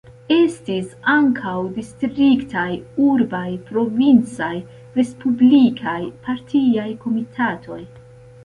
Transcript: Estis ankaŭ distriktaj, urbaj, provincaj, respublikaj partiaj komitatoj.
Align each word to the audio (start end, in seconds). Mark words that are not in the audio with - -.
Estis 0.33 0.93
ankaŭ 1.11 1.51
distriktaj, 1.75 2.65
urbaj, 3.09 3.43
provincaj, 3.67 4.51
respublikaj 4.99 5.99
partiaj 6.27 6.89
komitatoj. 7.05 7.83